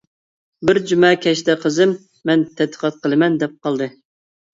بىر 0.69 0.77
جۈمە 0.91 1.09
كەچتە 1.25 1.55
قىزىم 1.65 1.93
مەن 2.29 2.45
تەتقىقات 2.63 2.97
قىلىمەن 3.05 3.37
دەپ 3.45 3.55
قالدى. 3.69 3.91